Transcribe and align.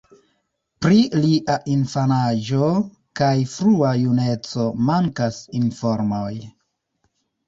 Pri 0.83 1.01
lia 1.23 1.57
infanaĝo 1.73 2.69
kaj 3.19 3.29
frua 3.51 3.91
juneco 4.05 4.65
mankas 4.87 5.37
informoj. 5.61 6.33